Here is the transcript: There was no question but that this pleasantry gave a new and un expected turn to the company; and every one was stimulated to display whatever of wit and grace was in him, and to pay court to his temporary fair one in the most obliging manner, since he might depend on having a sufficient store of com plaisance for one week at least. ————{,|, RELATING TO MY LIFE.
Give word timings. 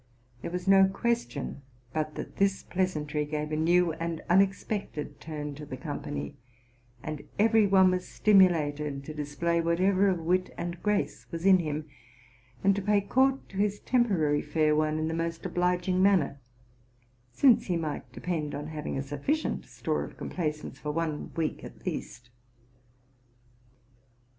There 0.41 0.49
was 0.49 0.67
no 0.67 0.87
question 0.87 1.61
but 1.93 2.15
that 2.15 2.37
this 2.37 2.63
pleasantry 2.63 3.23
gave 3.23 3.51
a 3.51 3.55
new 3.55 3.93
and 3.93 4.19
un 4.29 4.41
expected 4.41 5.19
turn 5.19 5.53
to 5.53 5.63
the 5.63 5.77
company; 5.77 6.37
and 7.03 7.21
every 7.37 7.67
one 7.67 7.91
was 7.91 8.07
stimulated 8.07 9.03
to 9.05 9.13
display 9.13 9.61
whatever 9.61 10.07
of 10.07 10.17
wit 10.17 10.51
and 10.57 10.81
grace 10.81 11.27
was 11.31 11.45
in 11.45 11.59
him, 11.59 11.85
and 12.63 12.75
to 12.75 12.81
pay 12.81 12.99
court 13.01 13.47
to 13.49 13.57
his 13.57 13.79
temporary 13.79 14.41
fair 14.41 14.75
one 14.75 14.97
in 14.97 15.07
the 15.07 15.13
most 15.13 15.45
obliging 15.45 16.01
manner, 16.01 16.39
since 17.31 17.67
he 17.67 17.77
might 17.77 18.11
depend 18.11 18.55
on 18.55 18.69
having 18.69 18.97
a 18.97 19.03
sufficient 19.03 19.65
store 19.65 20.03
of 20.03 20.17
com 20.17 20.31
plaisance 20.31 20.79
for 20.79 20.89
one 20.89 21.31
week 21.35 21.63
at 21.63 21.85
least. 21.85 22.31
————{,|, 22.31 22.33
RELATING 22.33 22.57
TO 22.57 23.35
MY 23.37 23.63
LIFE. 23.67 24.09